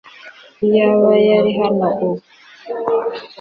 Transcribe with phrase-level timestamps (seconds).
[0.65, 2.23] iyaba yari hano ubu